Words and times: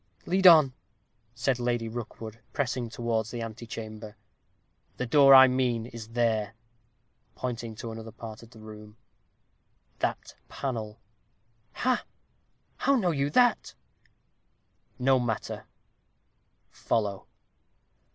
"Lead 0.25 0.47
on!" 0.47 0.73
said 1.35 1.59
Lady 1.59 1.87
Rookwood, 1.87 2.39
pressing 2.53 2.89
towards 2.89 3.29
the 3.29 3.43
antechamber. 3.43 4.17
"The 4.97 5.05
door 5.05 5.35
I 5.35 5.47
mean 5.47 5.85
is 5.85 6.07
there," 6.07 6.55
pointing 7.35 7.75
to 7.75 7.91
another 7.91 8.11
part 8.11 8.41
of 8.41 8.49
the 8.49 8.57
room 8.61 8.97
"that 9.99 10.33
panel," 10.49 10.97
"Ha! 11.85 12.03
how 12.77 12.95
know 12.95 13.11
you 13.11 13.29
that?" 13.29 13.75
"No 14.97 15.19
matter; 15.19 15.65
follow." 16.71 17.27